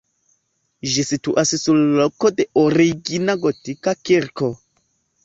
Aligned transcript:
Ĝi 0.93 1.03
situas 1.09 1.51
sur 1.63 1.77
loko 1.99 2.31
de 2.39 2.45
origina 2.63 3.37
gotika 3.45 3.95
kirko. 4.09 4.51